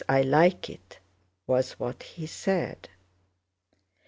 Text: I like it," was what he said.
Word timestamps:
I 0.09 0.23
like 0.23 0.67
it," 0.67 0.97
was 1.45 1.73
what 1.73 2.01
he 2.01 2.25
said. 2.25 2.89